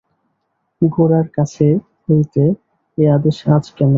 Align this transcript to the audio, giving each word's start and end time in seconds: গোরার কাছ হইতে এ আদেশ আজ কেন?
গোরার 0.81 1.27
কাছ 1.35 1.53
হইতে 2.05 2.43
এ 2.97 3.05
আদেশ 3.17 3.37
আজ 3.47 3.65
কেন? 3.77 3.89